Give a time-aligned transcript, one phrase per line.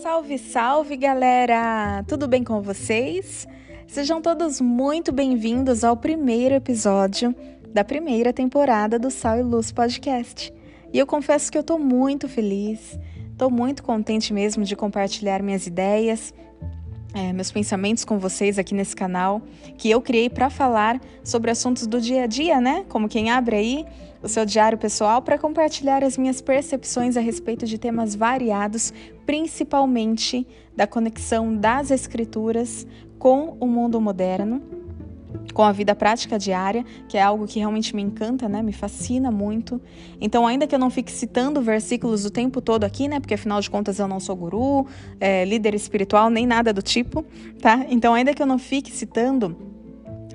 [0.00, 2.02] Salve, salve galera!
[2.08, 3.46] Tudo bem com vocês?
[3.86, 7.34] Sejam todos muito bem-vindos ao primeiro episódio
[7.68, 10.54] da primeira temporada do Sal e Luz Podcast.
[10.90, 12.98] E eu confesso que eu tô muito feliz,
[13.36, 16.32] tô muito contente mesmo de compartilhar minhas ideias,
[17.12, 19.42] é, meus pensamentos com vocês aqui nesse canal,
[19.76, 22.86] que eu criei para falar sobre assuntos do dia a dia, né?
[22.88, 23.86] Como quem abre aí
[24.22, 28.92] o seu diário pessoal para compartilhar as minhas percepções a respeito de temas variados,
[29.30, 30.44] principalmente
[30.74, 32.84] da conexão das escrituras
[33.16, 34.60] com o mundo moderno
[35.54, 38.60] com a vida prática diária, que é algo que realmente me encanta, né?
[38.60, 39.80] Me fascina muito.
[40.20, 43.20] Então, ainda que eu não fique citando versículos o tempo todo aqui, né?
[43.20, 44.86] Porque afinal de contas eu não sou guru,
[45.20, 47.24] é, líder espiritual, nem nada do tipo,
[47.60, 47.86] tá?
[47.88, 49.56] Então, ainda que eu não fique citando,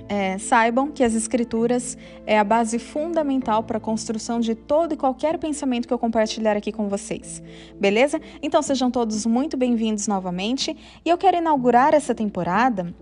[0.08, 4.98] é, saibam que as escrituras é a base fundamental para a construção de todo e
[4.98, 7.42] qualquer pensamento que eu compartilhar aqui com vocês.
[7.80, 8.22] Beleza?
[8.42, 12.94] Então sejam todos muito bem-vindos novamente e eu quero inaugurar essa temporada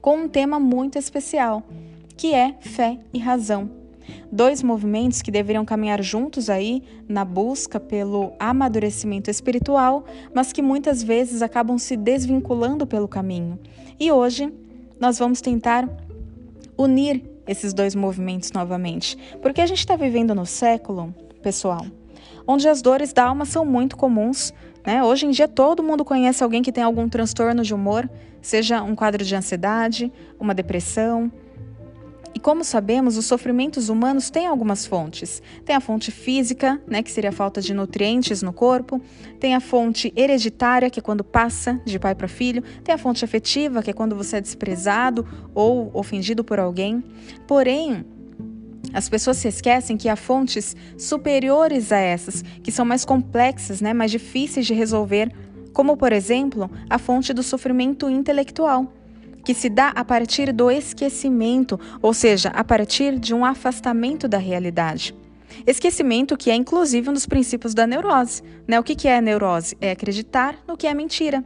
[0.00, 1.62] com um tema muito especial,
[2.16, 3.70] que é fé e razão.
[4.32, 11.02] Dois movimentos que deveriam caminhar juntos aí na busca pelo amadurecimento espiritual, mas que muitas
[11.02, 13.58] vezes acabam se desvinculando pelo caminho.
[13.98, 14.52] E hoje
[14.98, 15.88] nós vamos tentar
[16.80, 21.84] unir esses dois movimentos novamente, porque a gente está vivendo no século, pessoal,
[22.46, 24.54] onde as dores da alma são muito comuns.
[24.86, 25.02] Né?
[25.02, 28.08] Hoje em dia todo mundo conhece alguém que tem algum transtorno de humor,
[28.40, 31.30] seja um quadro de ansiedade, uma depressão.
[32.40, 35.42] E como sabemos, os sofrimentos humanos têm algumas fontes.
[35.62, 38.98] Tem a fonte física, né, que seria a falta de nutrientes no corpo.
[39.38, 42.62] Tem a fonte hereditária, que é quando passa de pai para filho.
[42.82, 47.04] Tem a fonte afetiva, que é quando você é desprezado ou ofendido por alguém.
[47.46, 48.06] Porém,
[48.94, 53.92] as pessoas se esquecem que há fontes superiores a essas, que são mais complexas, né,
[53.92, 55.30] mais difíceis de resolver
[55.74, 58.92] como, por exemplo, a fonte do sofrimento intelectual,
[59.44, 64.38] que se dá a partir do esquecimento, ou seja, a partir de um afastamento da
[64.38, 65.14] realidade.
[65.66, 68.42] Esquecimento que é inclusive um dos princípios da neurose.
[68.66, 68.78] Né?
[68.78, 69.76] O que é a neurose?
[69.80, 71.44] É acreditar no que é mentira.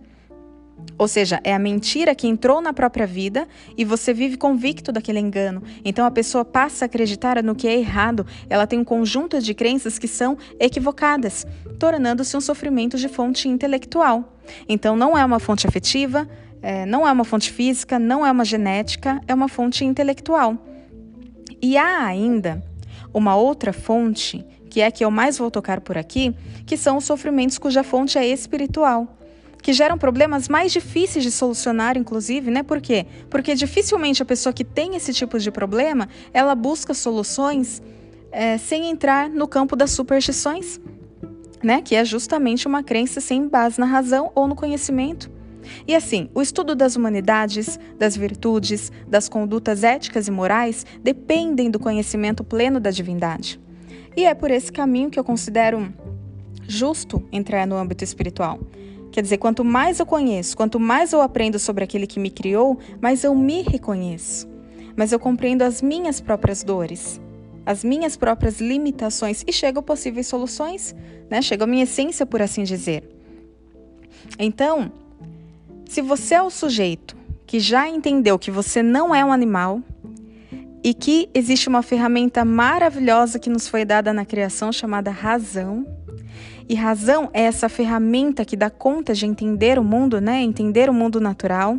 [0.96, 5.18] Ou seja, é a mentira que entrou na própria vida e você vive convicto daquele
[5.18, 5.62] engano.
[5.84, 9.54] Então a pessoa passa a acreditar no que é errado, ela tem um conjunto de
[9.54, 11.46] crenças que são equivocadas,
[11.78, 14.36] tornando-se um sofrimento de fonte intelectual.
[14.68, 16.28] Então não é uma fonte afetiva,
[16.64, 20.56] é, não é uma fonte física, não é uma genética, é uma fonte intelectual.
[21.60, 22.64] E há ainda
[23.12, 26.96] uma outra fonte, que é a que eu mais vou tocar por aqui, que são
[26.96, 29.06] os sofrimentos cuja fonte é espiritual
[29.62, 32.62] que geram problemas mais difíceis de solucionar, inclusive, né?
[32.62, 33.06] Por quê?
[33.30, 37.82] Porque dificilmente a pessoa que tem esse tipo de problema, ela busca soluções
[38.30, 40.78] é, sem entrar no campo das superstições,
[41.62, 41.80] né?
[41.80, 45.30] Que é justamente uma crença sem base na razão ou no conhecimento.
[45.86, 51.78] E assim, o estudo das humanidades, das virtudes, das condutas éticas e morais dependem do
[51.78, 53.60] conhecimento pleno da divindade.
[54.16, 55.92] E é por esse caminho que eu considero
[56.66, 58.60] justo entrar no âmbito espiritual.
[59.10, 62.78] Quer dizer, quanto mais eu conheço, quanto mais eu aprendo sobre aquele que me criou,
[63.00, 64.48] mais eu me reconheço.
[64.96, 67.20] Mas eu compreendo as minhas próprias dores,
[67.66, 70.94] as minhas próprias limitações e chego a possíveis soluções,
[71.30, 71.40] né?
[71.40, 73.08] Chego à minha essência, por assim dizer.
[74.38, 74.92] Então,
[75.94, 77.16] se você é o sujeito
[77.46, 79.80] que já entendeu que você não é um animal
[80.82, 85.86] e que existe uma ferramenta maravilhosa que nos foi dada na criação chamada razão,
[86.68, 90.40] e razão é essa ferramenta que dá conta de entender o mundo, né?
[90.42, 91.78] Entender o mundo natural.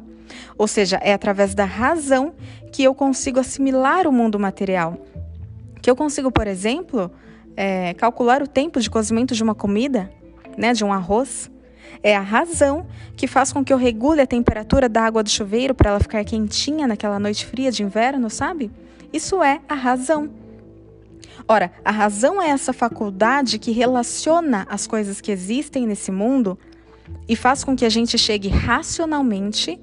[0.57, 2.35] Ou seja, é através da razão
[2.71, 4.97] que eu consigo assimilar o mundo material.
[5.81, 7.11] Que eu consigo, por exemplo,
[7.57, 10.09] é, calcular o tempo de cozimento de uma comida,
[10.57, 10.71] né?
[10.71, 11.51] De um arroz.
[12.03, 12.85] É a razão
[13.15, 16.23] que faz com que eu regule a temperatura da água do chuveiro para ela ficar
[16.23, 18.71] quentinha naquela noite fria de inverno, sabe?
[19.11, 20.29] Isso é a razão.
[21.47, 26.57] Ora, a razão é essa faculdade que relaciona as coisas que existem nesse mundo
[27.27, 29.79] e faz com que a gente chegue racionalmente,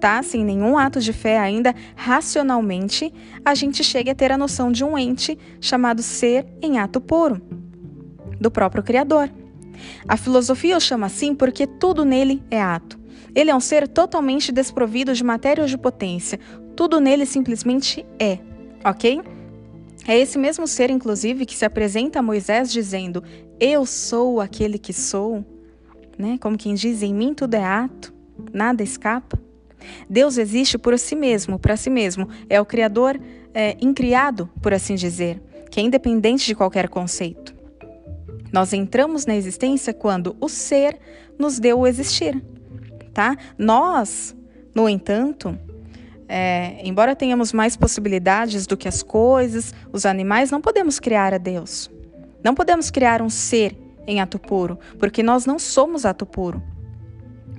[0.00, 0.22] tá?
[0.22, 3.12] Sem nenhum ato de fé ainda, racionalmente,
[3.44, 7.40] a gente chegue a ter a noção de um ente chamado ser em ato puro,
[8.40, 9.30] do próprio Criador.
[10.06, 12.98] A filosofia o chama assim porque tudo nele é ato.
[13.34, 16.38] Ele é um ser totalmente desprovido de matéria ou de potência.
[16.76, 18.38] Tudo nele simplesmente é,
[18.84, 19.20] ok?
[20.06, 23.22] É esse mesmo ser, inclusive, que se apresenta a Moisés dizendo:
[23.60, 25.44] Eu sou aquele que sou.
[26.18, 26.38] Né?
[26.40, 28.12] Como quem diz: Em mim tudo é ato,
[28.52, 29.38] nada escapa.
[30.08, 32.28] Deus existe por si mesmo, para si mesmo.
[32.48, 33.20] É o Criador
[33.54, 35.40] é, incriado, por assim dizer,
[35.70, 37.51] que é independente de qualquer conceito.
[38.52, 40.98] Nós entramos na existência quando o ser
[41.38, 42.40] nos deu o existir,
[43.14, 43.36] tá?
[43.56, 44.36] Nós,
[44.74, 45.58] no entanto,
[46.28, 51.38] é, embora tenhamos mais possibilidades do que as coisas, os animais, não podemos criar a
[51.38, 51.90] Deus.
[52.44, 53.76] Não podemos criar um ser
[54.06, 56.62] em ato puro, porque nós não somos ato puro.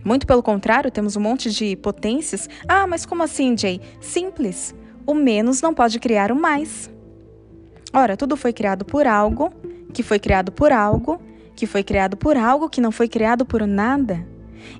[0.03, 2.49] Muito pelo contrário, temos um monte de potências.
[2.67, 3.79] Ah, mas como assim, Jay?
[4.01, 4.75] Simples.
[5.05, 6.91] O menos não pode criar o mais.
[7.93, 9.53] Ora, tudo foi criado por algo,
[9.93, 11.21] que foi criado por algo,
[11.55, 14.25] que foi criado por algo que não foi criado por nada.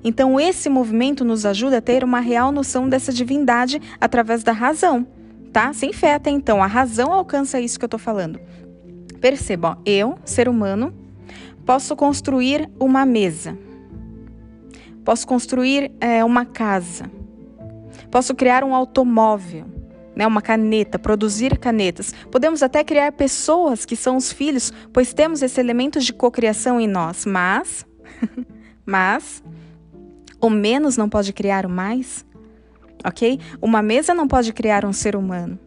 [0.02, 5.06] Então, esse movimento nos ajuda a ter uma real noção dessa divindade através da razão,
[5.52, 5.72] tá?
[5.72, 8.40] Sem fé até então, a razão alcança isso que eu estou falando.
[9.20, 10.92] Percebam, eu, ser humano,
[11.64, 13.56] posso construir uma mesa,
[15.04, 17.10] posso construir é, uma casa,
[18.10, 19.66] posso criar um automóvel,
[20.14, 22.14] né, uma caneta, produzir canetas.
[22.30, 26.86] Podemos até criar pessoas que são os filhos, pois temos esse elemento de cocriação em
[26.86, 27.24] nós.
[27.26, 27.84] Mas,
[28.84, 29.42] mas,
[30.40, 32.24] o menos não pode criar o mais,
[33.04, 33.40] ok?
[33.60, 35.58] Uma mesa não pode criar um ser humano.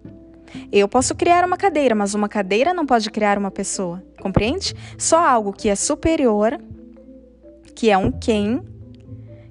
[0.72, 4.74] Eu posso criar uma cadeira, mas uma cadeira não pode criar uma pessoa, compreende?
[4.98, 6.58] Só algo que é superior,
[7.76, 8.62] que é um quem,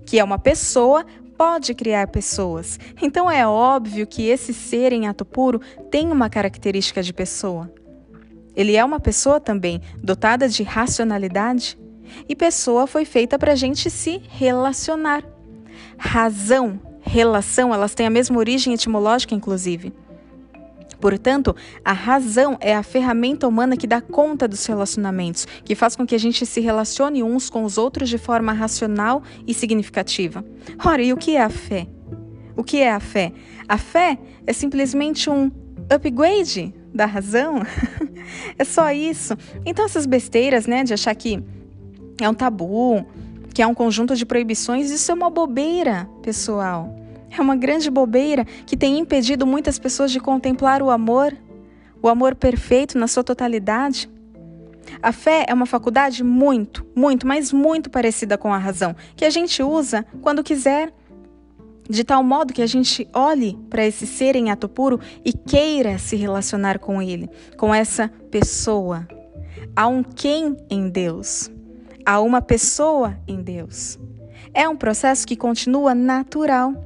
[0.05, 1.05] que é uma pessoa,
[1.37, 2.79] pode criar pessoas.
[3.01, 5.61] Então é óbvio que esse ser em ato puro
[5.91, 7.73] tem uma característica de pessoa.
[8.55, 11.79] Ele é uma pessoa também, dotada de racionalidade.
[12.29, 15.23] E pessoa foi feita para a gente se relacionar.
[15.99, 19.93] Razão, relação, elas têm a mesma origem etimológica, inclusive.
[21.01, 21.55] Portanto,
[21.85, 26.15] a razão é a ferramenta humana que dá conta dos relacionamentos, que faz com que
[26.15, 30.45] a gente se relacione uns com os outros de forma racional e significativa.
[30.85, 31.87] Ora, e o que é a fé?
[32.57, 33.33] O que é a fé?
[33.69, 35.51] A fé é simplesmente um
[35.91, 37.63] upgrade da razão.
[38.59, 39.37] é só isso.
[39.65, 41.43] Então essas besteiras, né, de achar que
[42.21, 43.05] é um tabu,
[43.53, 46.95] que é um conjunto de proibições, isso é uma bobeira, pessoal.
[47.31, 51.37] É uma grande bobeira que tem impedido muitas pessoas de contemplar o amor,
[52.03, 54.09] o amor perfeito na sua totalidade.
[55.03, 59.31] A fé é uma faculdade muito, muito, mas muito parecida com a razão, que a
[59.31, 60.93] gente usa quando quiser,
[61.89, 65.99] de tal modo que a gente olhe para esse ser em ato puro e queira
[65.99, 69.07] se relacionar com ele, com essa pessoa.
[69.75, 71.51] Há um quem em Deus,
[72.05, 73.99] há uma pessoa em Deus.
[74.55, 76.86] É um processo que continua natural.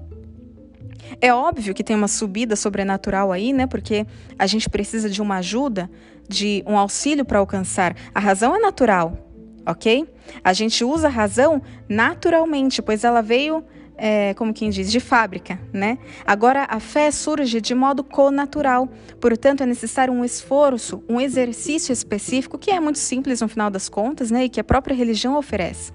[1.21, 3.67] É óbvio que tem uma subida sobrenatural aí, né?
[3.67, 4.07] Porque
[4.39, 5.91] a gente precisa de uma ajuda,
[6.29, 7.97] de um auxílio para alcançar.
[8.15, 9.19] A razão é natural,
[9.67, 10.07] ok?
[10.45, 13.65] A gente usa a razão naturalmente, pois ela veio,
[13.97, 15.99] é, como quem diz, de fábrica, né?
[16.27, 18.89] Agora, a fé surge de modo conatural.
[19.21, 23.89] Portanto, é necessário um esforço, um exercício específico, que é muito simples no final das
[23.89, 24.45] contas, né?
[24.45, 25.93] E que a própria religião oferece.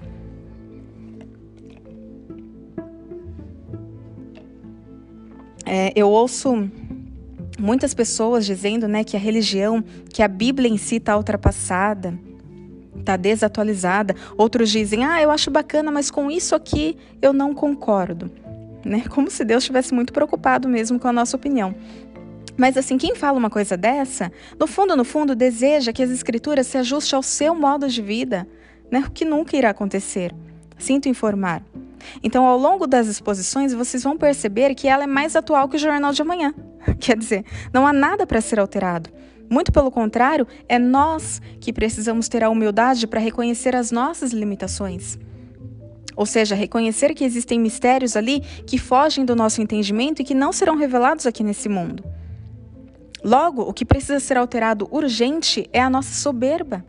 [5.65, 6.69] É, eu ouço
[7.59, 12.17] muitas pessoas dizendo né, que a religião, que a Bíblia em si está ultrapassada,
[12.99, 14.15] está desatualizada.
[14.37, 18.31] Outros dizem, ah, eu acho bacana, mas com isso aqui eu não concordo.
[18.83, 19.03] Né?
[19.09, 21.73] Como se Deus estivesse muito preocupado mesmo com a nossa opinião.
[22.57, 26.67] Mas assim, quem fala uma coisa dessa, no fundo, no fundo, deseja que as escrituras
[26.67, 28.47] se ajustem ao seu modo de vida,
[28.89, 29.03] né?
[29.05, 30.33] o que nunca irá acontecer.
[30.77, 31.61] Sinto informar.
[32.23, 35.79] Então, ao longo das exposições, vocês vão perceber que ela é mais atual que o
[35.79, 36.53] Jornal de Amanhã.
[36.99, 39.09] Quer dizer, não há nada para ser alterado.
[39.49, 45.19] Muito pelo contrário, é nós que precisamos ter a humildade para reconhecer as nossas limitações.
[46.15, 50.51] Ou seja, reconhecer que existem mistérios ali que fogem do nosso entendimento e que não
[50.51, 52.03] serão revelados aqui nesse mundo.
[53.23, 56.85] Logo, o que precisa ser alterado urgente é a nossa soberba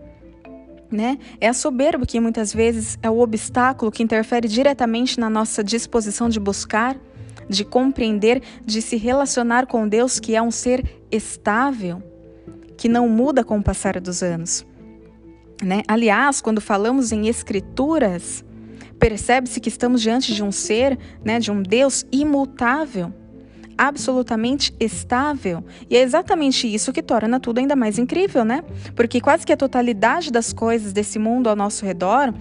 [0.90, 1.18] né?
[1.40, 6.28] É a soberba que muitas vezes é o obstáculo que interfere diretamente na nossa disposição
[6.28, 6.96] de buscar,
[7.48, 12.02] de compreender, de se relacionar com Deus, que é um ser estável,
[12.76, 14.66] que não muda com o passar dos anos.
[15.62, 15.82] Né?
[15.88, 18.44] Aliás, quando falamos em escrituras,
[18.98, 23.12] percebe-se que estamos diante de um ser, né, de um Deus imutável
[23.76, 25.64] absolutamente estável.
[25.88, 28.62] E é exatamente isso que torna tudo ainda mais incrível, né?
[28.94, 32.32] Porque quase que a totalidade das coisas desse mundo ao nosso redor,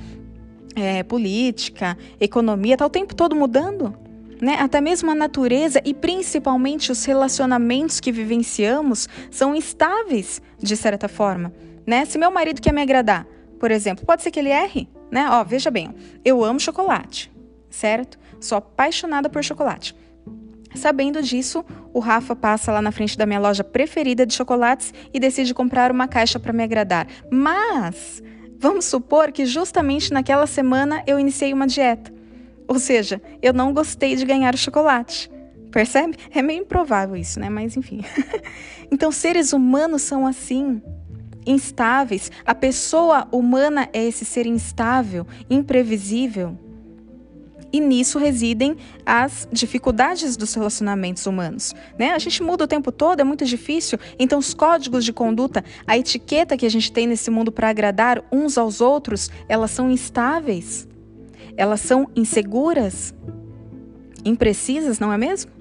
[0.75, 3.95] é, política, economia, está o tempo todo mudando.
[4.41, 4.57] Né?
[4.59, 11.53] Até mesmo a natureza e principalmente os relacionamentos que vivenciamos são instáveis, de certa forma.
[11.87, 12.03] Né?
[12.05, 13.25] Se meu marido quer me agradar,
[13.59, 14.89] por exemplo, pode ser que ele erre.
[15.09, 15.27] Né?
[15.29, 17.31] Ó, veja bem, eu amo chocolate,
[17.69, 18.19] certo?
[18.41, 19.95] Sou apaixonada por chocolate.
[20.75, 21.63] Sabendo disso,
[21.93, 25.91] o Rafa passa lá na frente da minha loja preferida de chocolates e decide comprar
[25.91, 27.07] uma caixa para me agradar.
[27.31, 28.21] Mas
[28.57, 32.11] Vamos supor que justamente naquela semana eu iniciei uma dieta.
[32.67, 35.29] Ou seja, eu não gostei de ganhar o chocolate.
[35.71, 36.17] Percebe?
[36.31, 37.49] É meio improvável isso, né?
[37.49, 38.03] Mas enfim.
[38.89, 40.81] então, seres humanos são assim,
[41.45, 42.31] instáveis.
[42.45, 46.57] A pessoa humana é esse ser instável, imprevisível.
[47.75, 51.75] E nisso residem as dificuldades dos relacionamentos humanos.
[51.99, 52.11] Né?
[52.11, 53.99] A gente muda o tempo todo, é muito difícil.
[54.17, 58.23] Então, os códigos de conduta, a etiqueta que a gente tem nesse mundo para agradar
[58.31, 60.87] uns aos outros, elas são instáveis.
[61.57, 63.13] Elas são inseguras,
[64.23, 65.51] imprecisas, não é mesmo?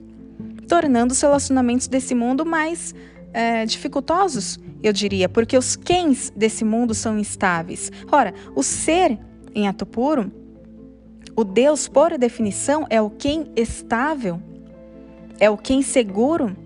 [0.68, 2.94] Tornando os relacionamentos desse mundo mais
[3.32, 7.90] é, dificultosos, eu diria, porque os quens desse mundo são instáveis.
[8.12, 9.18] Ora, o ser
[9.52, 10.43] em ato puro
[11.36, 14.40] o Deus, por definição, é o quem estável,
[15.40, 16.56] é o quem seguro,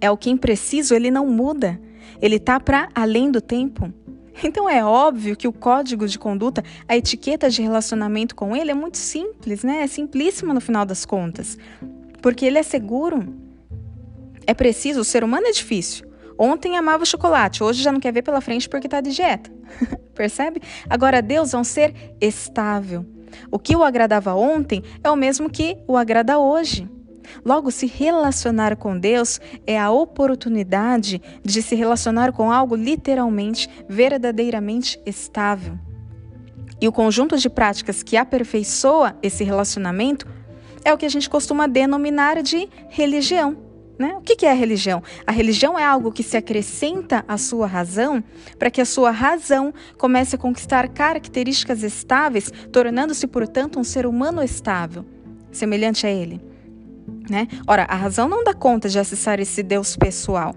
[0.00, 1.80] é o quem preciso, ele não muda,
[2.22, 3.92] ele está para além do tempo.
[4.42, 8.74] Então é óbvio que o código de conduta, a etiqueta de relacionamento com ele é
[8.74, 9.82] muito simples, né?
[9.82, 11.58] É simplíssima no final das contas.
[12.22, 13.34] Porque ele é seguro.
[14.46, 16.06] É preciso, o ser humano é difícil.
[16.38, 19.50] Ontem amava chocolate, hoje já não quer ver pela frente porque está de dieta.
[20.14, 20.62] Percebe?
[20.88, 23.04] Agora Deus é um ser estável.
[23.50, 26.88] O que o agradava ontem é o mesmo que o agrada hoje.
[27.44, 35.00] Logo, se relacionar com Deus é a oportunidade de se relacionar com algo literalmente, verdadeiramente
[35.06, 35.78] estável.
[36.80, 40.26] E o conjunto de práticas que aperfeiçoa esse relacionamento
[40.84, 43.69] é o que a gente costuma denominar de religião.
[44.00, 44.14] Né?
[44.16, 45.02] O que é a religião?
[45.26, 48.24] A religião é algo que se acrescenta à sua razão
[48.58, 54.42] para que a sua razão comece a conquistar características estáveis, tornando-se, portanto, um ser humano
[54.42, 55.04] estável,
[55.52, 56.40] semelhante a ele.
[57.28, 57.46] Né?
[57.66, 60.54] Ora, a razão não dá conta de acessar esse Deus pessoal.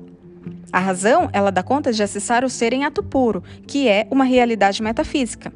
[0.72, 4.24] A razão, ela dá conta de acessar o ser em ato puro, que é uma
[4.24, 5.52] realidade metafísica.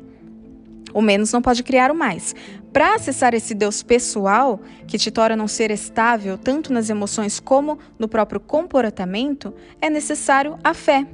[0.94, 2.36] O menos não pode criar o mais.
[2.78, 7.80] Para acessar esse Deus pessoal, que te torna um ser estável tanto nas emoções como
[7.98, 11.08] no próprio comportamento, é necessário a fé.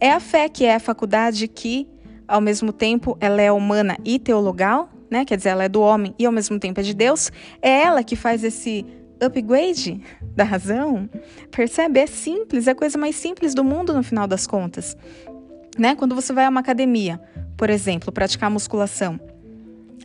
[0.00, 1.86] É a fé que é a faculdade que,
[2.26, 5.24] ao mesmo tempo, ela é humana e teologal, né?
[5.24, 7.30] quer dizer, ela é do homem e ao mesmo tempo é de Deus.
[7.62, 8.84] É ela que faz esse
[9.24, 10.02] upgrade
[10.34, 11.08] da razão.
[11.52, 12.00] Percebe?
[12.00, 14.96] É simples, é a coisa mais simples do mundo no final das contas.
[15.78, 15.94] Né?
[15.94, 17.20] Quando você vai a uma academia,
[17.56, 19.20] por exemplo, praticar musculação,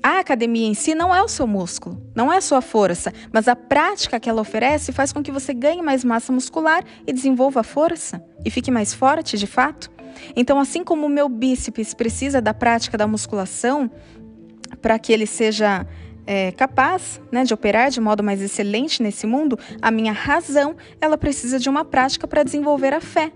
[0.03, 3.47] a academia em si não é o seu músculo, não é a sua força, mas
[3.47, 7.61] a prática que ela oferece faz com que você ganhe mais massa muscular e desenvolva
[7.61, 9.89] a força e fique mais forte de fato.
[10.35, 13.89] Então, assim como o meu bíceps precisa da prática da musculação
[14.81, 15.87] para que ele seja
[16.27, 21.17] é, capaz né, de operar de modo mais excelente nesse mundo, a minha razão ela
[21.17, 23.31] precisa de uma prática para desenvolver a fé.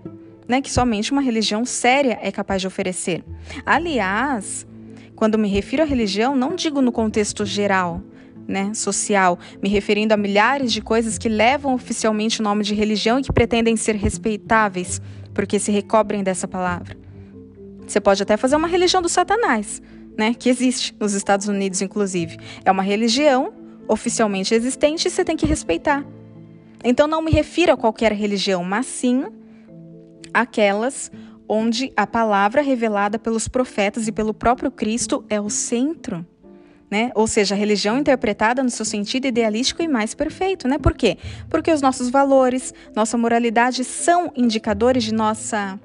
[0.46, 3.22] Né, que somente uma religião séria é capaz de oferecer.
[3.66, 4.66] Aliás,
[5.18, 8.00] quando me refiro à religião, não digo no contexto geral,
[8.46, 13.18] né, social, me referindo a milhares de coisas que levam oficialmente o nome de religião
[13.18, 15.02] e que pretendem ser respeitáveis,
[15.34, 16.96] porque se recobrem dessa palavra.
[17.84, 19.82] Você pode até fazer uma religião do Satanás,
[20.16, 22.38] né, que existe nos Estados Unidos, inclusive.
[22.64, 23.52] É uma religião
[23.88, 26.06] oficialmente existente e você tem que respeitar.
[26.84, 29.24] Então não me refiro a qualquer religião, mas sim
[30.32, 31.10] aquelas
[31.48, 36.24] onde a palavra revelada pelos profetas e pelo próprio Cristo é o centro.
[36.90, 37.10] Né?
[37.14, 40.66] Ou seja, a religião interpretada no seu sentido idealístico e mais perfeito.
[40.68, 40.78] Né?
[40.78, 41.18] Por quê?
[41.50, 45.78] Porque os nossos valores, nossa moralidade são indicadores de nossa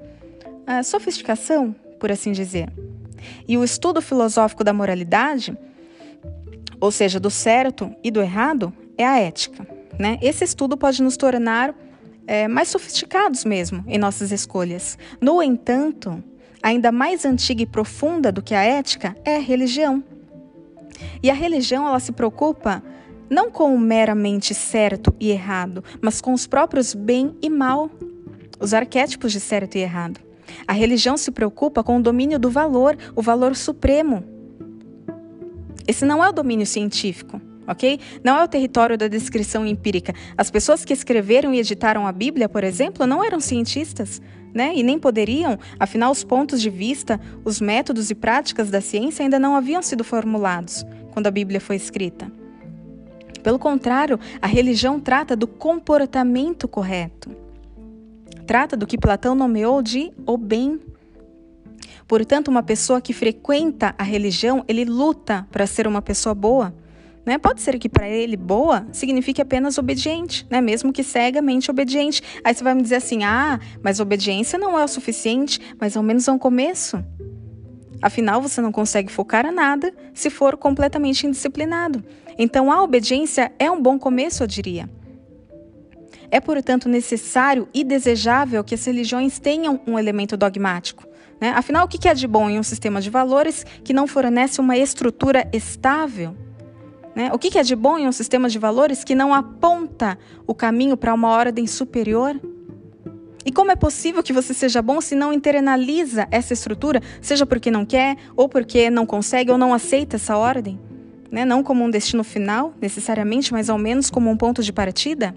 [0.66, 2.72] uh, sofisticação, por assim dizer.
[3.46, 5.56] E o estudo filosófico da moralidade,
[6.80, 9.66] ou seja, do certo e do errado, é a ética.
[9.98, 10.18] Né?
[10.22, 11.74] Esse estudo pode nos tornar
[12.26, 14.98] é, mais sofisticados mesmo em nossas escolhas.
[15.20, 16.22] No entanto,
[16.62, 20.02] ainda mais antiga e profunda do que a ética é a religião.
[21.22, 22.82] E a religião ela se preocupa
[23.28, 27.90] não com o meramente certo e errado, mas com os próprios bem e mal,
[28.60, 30.20] os arquétipos de certo e errado.
[30.68, 34.22] A religião se preocupa com o domínio do valor, o valor supremo.
[35.86, 37.98] Esse não é o domínio científico ok?
[38.22, 40.14] Não é o território da descrição empírica.
[40.36, 44.20] As pessoas que escreveram e editaram a Bíblia, por exemplo, não eram cientistas,
[44.52, 44.72] né?
[44.74, 49.38] E nem poderiam, afinal, os pontos de vista, os métodos e práticas da ciência ainda
[49.38, 52.30] não haviam sido formulados quando a Bíblia foi escrita.
[53.42, 57.30] Pelo contrário, a religião trata do comportamento correto.
[58.46, 60.80] Trata do que Platão nomeou de o bem.
[62.06, 66.74] Portanto, uma pessoa que frequenta a religião, ele luta para ser uma pessoa boa.
[67.24, 67.38] Né?
[67.38, 70.60] Pode ser que para ele boa signifique apenas obediente, né?
[70.60, 72.22] mesmo que cegamente obediente.
[72.44, 76.02] Aí você vai me dizer assim: ah, mas obediência não é o suficiente, mas ao
[76.02, 77.02] menos é um começo.
[78.02, 82.04] Afinal, você não consegue focar a nada se for completamente indisciplinado.
[82.38, 84.90] Então, a obediência é um bom começo, eu diria.
[86.30, 91.06] É, portanto, necessário e desejável que as religiões tenham um elemento dogmático.
[91.40, 91.52] Né?
[91.56, 94.76] Afinal, o que é de bom em um sistema de valores que não fornece uma
[94.76, 96.36] estrutura estável?
[97.14, 97.30] Né?
[97.32, 100.96] O que é de bom em um sistema de valores que não aponta o caminho
[100.96, 102.40] para uma ordem superior?
[103.44, 107.70] E como é possível que você seja bom se não internaliza essa estrutura, seja porque
[107.70, 110.80] não quer, ou porque não consegue, ou não aceita essa ordem?
[111.30, 111.44] Né?
[111.44, 115.34] Não como um destino final, necessariamente, mas ao menos como um ponto de partida?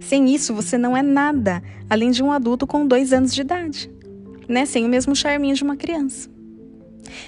[0.00, 3.90] Sem isso, você não é nada, além de um adulto com dois anos de idade,
[4.48, 4.66] né?
[4.66, 6.28] sem o mesmo charminho de uma criança.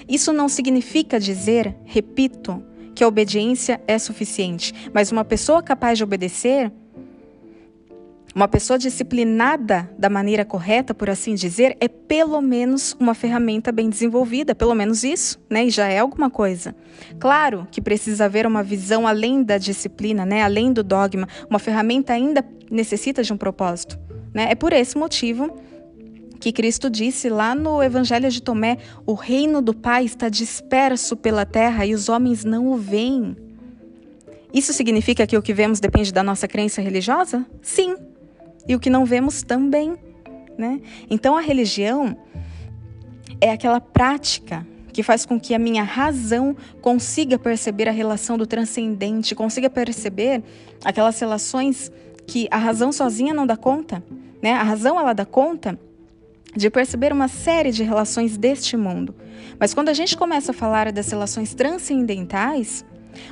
[0.07, 2.63] Isso não significa dizer, repito,
[2.93, 6.71] que a obediência é suficiente, mas uma pessoa capaz de obedecer
[8.35, 13.87] uma pessoa disciplinada da maneira correta, por assim dizer, é pelo menos uma ferramenta bem
[13.87, 15.65] desenvolvida, pelo menos isso, né?
[15.65, 16.75] E já é alguma coisa.
[17.19, 20.41] Claro que precisa haver uma visão além da disciplina, né?
[20.41, 21.27] Além do dogma.
[21.47, 23.99] Uma ferramenta ainda necessita de um propósito,
[24.33, 24.47] né?
[24.49, 25.55] É por esse motivo
[26.43, 31.45] que Cristo disse lá no Evangelho de Tomé: o reino do Pai está disperso pela
[31.45, 33.37] terra e os homens não o veem.
[34.53, 37.45] Isso significa que o que vemos depende da nossa crença religiosa?
[37.61, 37.95] Sim,
[38.67, 39.95] e o que não vemos também.
[40.57, 40.81] Né?
[41.09, 42.15] Então a religião
[43.39, 48.45] é aquela prática que faz com que a minha razão consiga perceber a relação do
[48.45, 50.43] transcendente, consiga perceber
[50.83, 51.89] aquelas relações
[52.27, 54.03] que a razão sozinha não dá conta.
[54.41, 54.51] Né?
[54.51, 55.79] A razão ela dá conta
[56.55, 59.15] de perceber uma série de relações deste mundo.
[59.59, 62.85] Mas quando a gente começa a falar das relações transcendentais,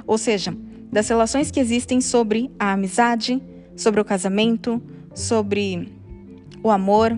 [0.05, 0.55] ou seja,
[0.91, 3.41] das relações que existem sobre a amizade,
[3.75, 4.81] sobre o casamento,
[5.13, 5.91] sobre
[6.63, 7.17] o amor,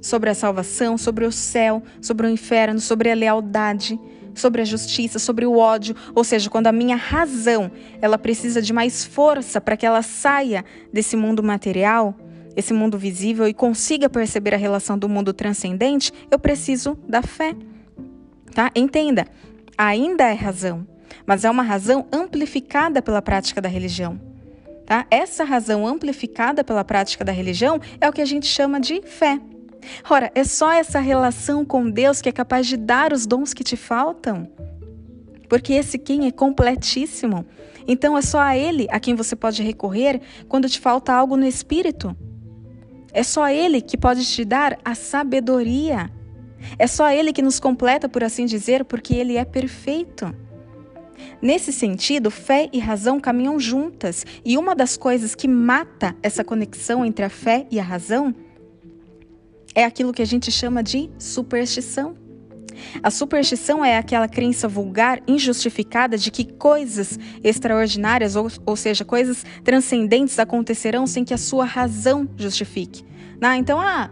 [0.00, 3.98] sobre a salvação, sobre o céu, sobre o inferno, sobre a lealdade,
[4.34, 8.72] sobre a justiça, sobre o ódio, ou seja, quando a minha razão, ela precisa de
[8.72, 12.16] mais força para que ela saia desse mundo material,
[12.56, 17.54] esse mundo visível e consiga perceber a relação do mundo transcendente, eu preciso da fé.
[18.54, 18.70] Tá?
[18.74, 19.26] Entenda,
[19.76, 20.86] ainda é razão,
[21.26, 24.20] mas é uma razão amplificada pela prática da religião.
[24.86, 25.06] Tá?
[25.10, 29.40] Essa razão amplificada pela prática da religião é o que a gente chama de fé.
[30.08, 33.64] Ora, é só essa relação com Deus que é capaz de dar os dons que
[33.64, 34.48] te faltam.
[35.48, 37.44] Porque esse quem é completíssimo.
[37.86, 41.46] Então é só a Ele a quem você pode recorrer quando te falta algo no
[41.46, 42.16] espírito.
[43.12, 46.10] É só Ele que pode te dar a sabedoria.
[46.78, 50.34] É só Ele que nos completa, por assim dizer, porque Ele é perfeito.
[51.40, 57.04] Nesse sentido, fé e razão caminham juntas, e uma das coisas que mata essa conexão
[57.04, 58.34] entre a fé e a razão
[59.74, 62.16] é aquilo que a gente chama de superstição.
[63.02, 69.44] A superstição é aquela crença vulgar, injustificada de que coisas extraordinárias, ou, ou seja, coisas
[69.64, 73.04] transcendentes acontecerão sem que a sua razão justifique.
[73.40, 74.10] Ah, então, ah,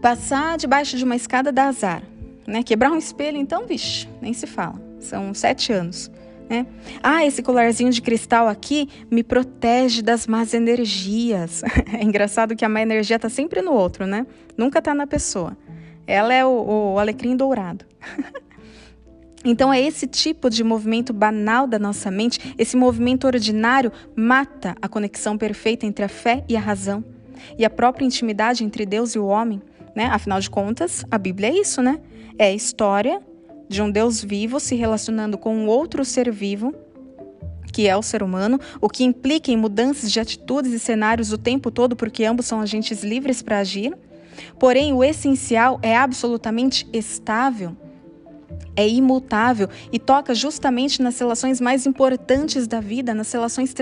[0.00, 2.02] passar debaixo de uma escada dá azar.
[2.46, 2.62] Né?
[2.62, 6.10] Quebrar um espelho, então, vixe, nem se fala são sete anos.
[6.48, 6.66] Né?
[7.02, 11.62] Ah, esse colarzinho de cristal aqui me protege das más energias.
[11.94, 14.26] É engraçado que a má energia está sempre no outro, né?
[14.58, 15.56] Nunca está na pessoa.
[16.06, 17.84] Ela é o, o alecrim dourado.
[19.46, 24.88] Então, é esse tipo de movimento banal da nossa mente, esse movimento ordinário, mata a
[24.88, 27.04] conexão perfeita entre a fé e a razão
[27.58, 29.60] e a própria intimidade entre Deus e o homem.
[29.94, 30.06] Né?
[30.06, 32.00] Afinal de contas, a Bíblia é isso, né?
[32.38, 33.20] É a história
[33.68, 36.74] de um Deus vivo se relacionando com um outro ser vivo,
[37.72, 41.38] que é o ser humano, o que implica em mudanças de atitudes e cenários o
[41.38, 43.96] tempo todo, porque ambos são agentes livres para agir.
[44.58, 47.76] Porém, o essencial é absolutamente estável,
[48.76, 53.74] é imutável e toca justamente nas relações mais importantes da vida, nas relações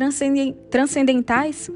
[0.70, 1.70] transcendentais.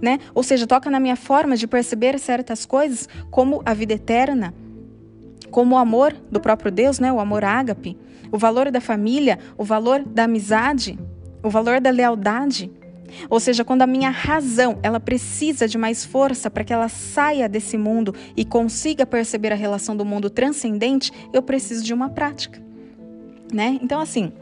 [0.00, 0.18] Né?
[0.34, 4.52] Ou seja, toca na minha forma de perceber certas coisas, como a vida eterna,
[5.50, 7.12] como o amor do próprio Deus, né?
[7.12, 7.96] o amor ágape,
[8.30, 10.98] o valor da família, o valor da amizade,
[11.42, 12.70] o valor da lealdade.
[13.28, 17.48] Ou seja, quando a minha razão, ela precisa de mais força para que ela saia
[17.48, 22.62] desse mundo e consiga perceber a relação do mundo transcendente, eu preciso de uma prática,
[23.52, 23.78] né?
[23.82, 24.32] Então assim,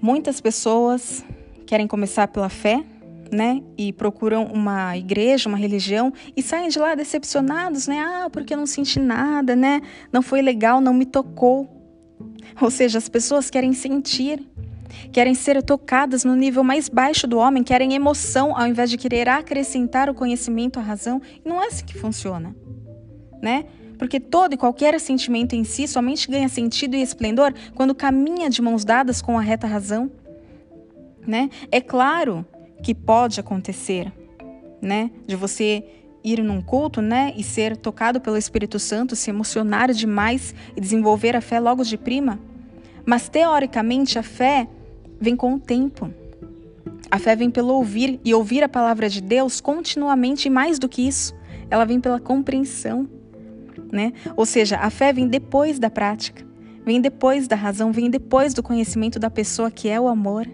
[0.00, 1.24] muitas pessoas
[1.66, 2.84] querem começar pela fé,
[3.32, 8.00] né, e procuram uma igreja, uma religião e saem de lá decepcionados, né?
[8.00, 9.80] Ah, porque eu não senti nada, né?
[10.12, 11.68] Não foi legal, não me tocou.
[12.60, 14.44] Ou seja, as pessoas querem sentir,
[15.12, 19.28] querem ser tocadas no nível mais baixo do homem, querem emoção ao invés de querer
[19.28, 21.20] acrescentar o conhecimento à razão.
[21.44, 22.54] E não é assim que funciona.
[23.42, 23.64] né?
[23.98, 28.62] Porque todo e qualquer sentimento em si somente ganha sentido e esplendor quando caminha de
[28.62, 30.10] mãos dadas com a reta razão,
[31.26, 31.50] né?
[31.70, 32.46] É claro
[32.82, 34.10] que pode acontecer,
[34.80, 35.10] né?
[35.26, 35.84] De você
[36.22, 41.34] ir num culto, né, e ser tocado pelo Espírito Santo, se emocionar demais e desenvolver
[41.34, 42.38] a fé logo de prima.
[43.06, 44.68] Mas teoricamente a fé
[45.20, 46.10] vem com o tempo.
[47.10, 50.88] A fé vem pelo ouvir e ouvir a palavra de Deus continuamente e mais do
[50.88, 51.34] que isso,
[51.68, 53.08] ela vem pela compreensão,
[53.92, 54.12] né?
[54.36, 56.46] Ou seja, a fé vem depois da prática,
[56.84, 60.48] vem depois da razão, vem depois do conhecimento da pessoa que é o amor,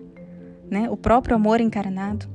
[0.70, 0.88] né?
[0.90, 2.26] O próprio amor encarnado.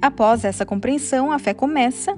[0.00, 2.16] Após essa compreensão, a fé começa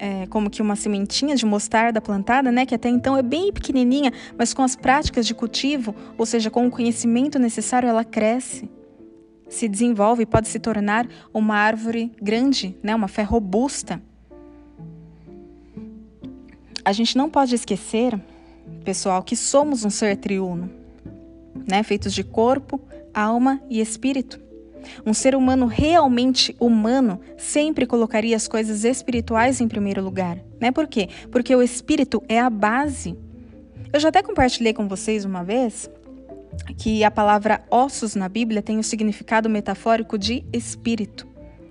[0.00, 4.10] é, como que uma sementinha de mostarda plantada, né, que até então é bem pequenininha,
[4.36, 8.70] mas com as práticas de cultivo, ou seja, com o conhecimento necessário, ela cresce,
[9.46, 14.00] se desenvolve e pode se tornar uma árvore grande, né, uma fé robusta.
[16.82, 18.18] A gente não pode esquecer,
[18.82, 20.70] pessoal, que somos um ser triuno,
[21.68, 22.80] né, feitos de corpo,
[23.12, 24.40] alma e espírito.
[25.04, 30.38] Um ser humano realmente humano sempre colocaria as coisas espirituais em primeiro lugar.
[30.60, 30.70] Né?
[30.70, 31.08] Por quê?
[31.30, 33.16] Porque o espírito é a base.
[33.92, 35.90] Eu já até compartilhei com vocês uma vez
[36.76, 41.28] que a palavra ossos na Bíblia tem o significado metafórico de espírito.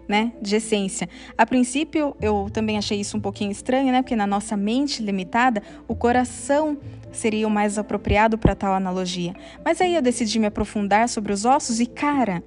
[0.07, 1.07] Né, de essência.
[1.37, 5.61] A princípio, eu também achei isso um pouquinho estranho, né, porque na nossa mente limitada,
[5.87, 6.79] o coração
[7.11, 9.35] seria o mais apropriado para tal analogia.
[9.63, 12.43] Mas aí eu decidi me aprofundar sobre os ossos e, cara,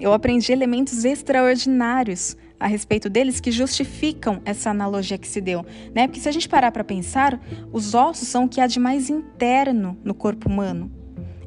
[0.00, 6.06] eu aprendi elementos extraordinários a respeito deles que justificam essa analogia que se deu, né?
[6.06, 7.40] Porque se a gente parar para pensar,
[7.72, 10.90] os ossos são o que há de mais interno no corpo humano.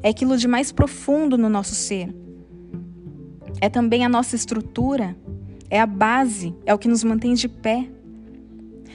[0.02, 2.14] É aquilo de mais profundo no nosso ser.
[3.60, 5.16] É também a nossa estrutura,
[5.70, 7.88] é a base, é o que nos mantém de pé.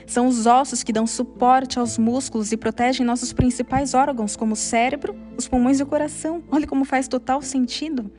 [0.05, 4.57] São os ossos que dão suporte aos músculos e protegem nossos principais órgãos, como o
[4.57, 6.43] cérebro, os pulmões e o coração.
[6.49, 8.09] Olha como faz total sentido.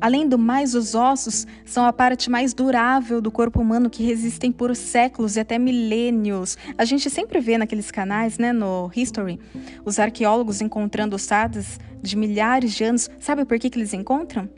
[0.00, 4.50] Além do mais, os ossos são a parte mais durável do corpo humano que resistem
[4.50, 6.56] por séculos e até milênios.
[6.76, 9.38] A gente sempre vê naqueles canais, né, no History,
[9.84, 13.10] os arqueólogos encontrando ossadas de milhares de anos.
[13.18, 14.48] Sabe por que, que eles encontram?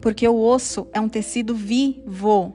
[0.00, 2.54] Porque o osso é um tecido vivo.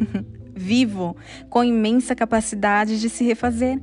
[0.54, 1.16] vivo,
[1.50, 3.80] com imensa capacidade de se refazer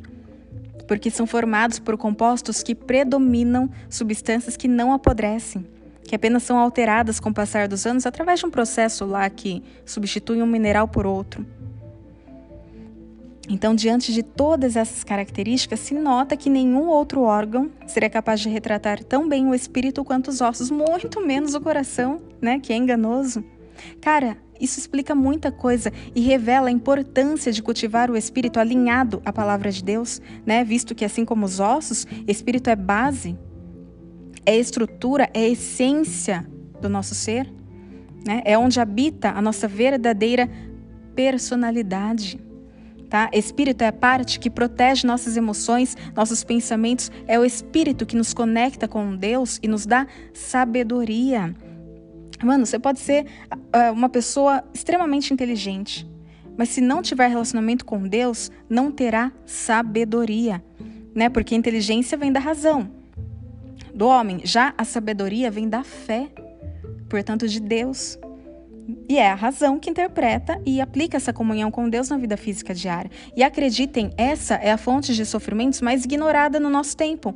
[0.88, 5.66] porque são formados por compostos que predominam substâncias que não apodrecem
[6.04, 9.64] que apenas são alteradas com o passar dos anos através de um processo lá que
[9.86, 11.46] substitui um mineral por outro.
[13.50, 18.48] Então, diante de todas essas características, se nota que nenhum outro órgão seria capaz de
[18.48, 22.78] retratar tão bem o espírito quanto os ossos, muito menos o coração, né, que é
[22.78, 23.44] enganoso.
[24.00, 29.34] Cara, isso explica muita coisa e revela a importância de cultivar o espírito alinhado à
[29.34, 33.38] palavra de Deus, né, visto que assim como os ossos, espírito é base
[34.46, 36.48] é estrutura, é essência
[36.82, 37.52] do nosso ser,
[38.26, 38.42] né?
[38.46, 40.50] é onde habita a nossa verdadeira
[41.16, 42.40] personalidade.
[43.10, 43.30] Tá?
[43.32, 48.34] Espírito é a parte que protege nossas emoções, nossos pensamentos, é o espírito que nos
[48.34, 51.54] conecta com Deus e nos dá sabedoria.
[52.44, 56.10] Mano, você pode ser uh, uma pessoa extremamente inteligente,
[56.58, 60.64] mas se não tiver relacionamento com Deus, não terá sabedoria,
[61.14, 61.30] né?
[61.30, 62.90] Porque inteligência vem da razão,
[63.94, 64.42] do homem.
[64.44, 66.30] Já a sabedoria vem da fé,
[67.10, 68.18] portanto, de Deus.
[69.08, 72.74] E é a razão que interpreta e aplica essa comunhão com Deus na vida física
[72.74, 73.10] diária.
[73.36, 77.34] E acreditem, essa é a fonte de sofrimentos mais ignorada no nosso tempo,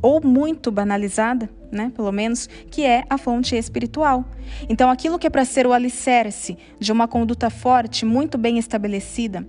[0.00, 4.24] ou muito banalizada, né, pelo menos, que é a fonte espiritual.
[4.68, 9.46] Então, aquilo que é para ser o alicerce de uma conduta forte, muito bem estabelecida,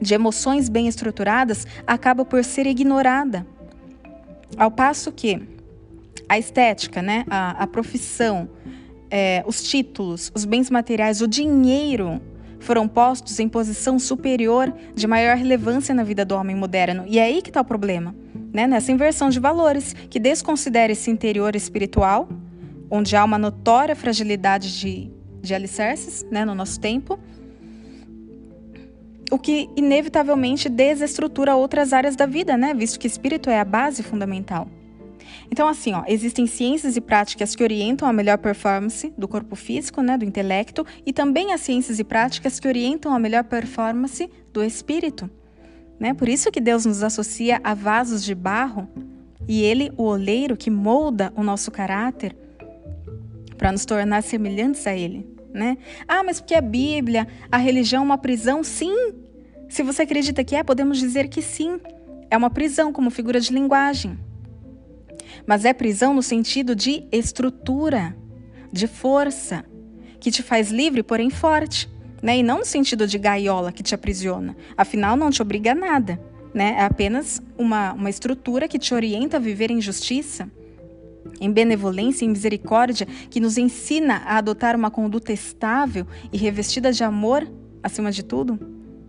[0.00, 3.46] de emoções bem estruturadas, acaba por ser ignorada.
[4.56, 5.53] Ao passo que
[6.28, 7.24] a estética, né?
[7.28, 8.48] a, a profissão,
[9.10, 12.20] é, os títulos, os bens materiais, o dinheiro
[12.64, 17.04] foram postos em posição superior de maior relevância na vida do homem moderno.
[17.06, 18.14] E é aí que está o problema,
[18.52, 18.66] né?
[18.66, 22.28] nessa inversão de valores, que desconsidera esse interior espiritual,
[22.90, 25.10] onde há uma notória fragilidade de,
[25.42, 26.44] de alicerces né?
[26.44, 27.18] no nosso tempo,
[29.30, 32.72] o que inevitavelmente desestrutura outras áreas da vida, né?
[32.72, 34.68] visto que espírito é a base fundamental.
[35.50, 40.02] Então, assim, ó, existem ciências e práticas que orientam a melhor performance do corpo físico,
[40.02, 44.62] né, do intelecto, e também as ciências e práticas que orientam a melhor performance do
[44.62, 45.30] espírito.
[45.98, 46.12] Né?
[46.14, 48.88] Por isso que Deus nos associa a vasos de barro
[49.46, 52.36] e Ele, o oleiro, que molda o nosso caráter
[53.56, 55.28] para nos tornar semelhantes a Ele.
[55.52, 55.78] Né?
[56.08, 58.64] Ah, mas porque a Bíblia, a religião é uma prisão?
[58.64, 59.14] Sim,
[59.68, 61.80] Se você acredita que é, podemos dizer que sim.
[62.30, 64.18] É uma prisão como figura de linguagem.
[65.46, 68.16] Mas é prisão no sentido de estrutura,
[68.72, 69.64] de força,
[70.18, 71.88] que te faz livre, porém forte.
[72.22, 72.38] Né?
[72.38, 74.56] E não no sentido de gaiola que te aprisiona.
[74.76, 76.18] Afinal, não te obriga a nada.
[76.54, 76.76] Né?
[76.78, 80.50] É apenas uma, uma estrutura que te orienta a viver em justiça,
[81.40, 87.04] em benevolência e misericórdia, que nos ensina a adotar uma conduta estável e revestida de
[87.04, 87.46] amor,
[87.82, 88.58] acima de tudo.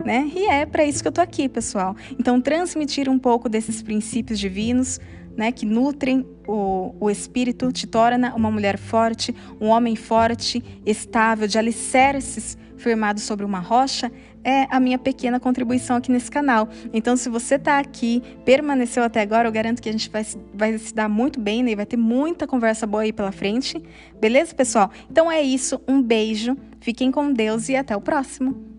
[0.03, 0.29] Né?
[0.35, 1.95] E é para isso que eu tô aqui, pessoal.
[2.19, 4.99] Então, transmitir um pouco desses princípios divinos,
[5.35, 11.47] né, que nutrem o, o espírito, te torna uma mulher forte, um homem forte, estável,
[11.47, 14.11] de alicerces firmado sobre uma rocha,
[14.43, 16.69] é a minha pequena contribuição aqui nesse canal.
[16.93, 20.77] Então, se você está aqui, permaneceu até agora, eu garanto que a gente vai, vai
[20.77, 21.75] se dar muito bem, né?
[21.75, 23.81] Vai ter muita conversa boa aí pela frente.
[24.19, 24.91] Beleza, pessoal?
[25.09, 25.81] Então é isso.
[25.87, 28.74] Um beijo, fiquem com Deus e até o próximo.